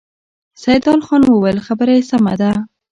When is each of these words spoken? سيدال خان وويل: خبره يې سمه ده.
سيدال 0.63 0.99
خان 1.07 1.21
وويل: 1.25 1.57
خبره 1.67 1.91
يې 1.97 2.01
سمه 2.09 2.33
ده. 2.41 2.51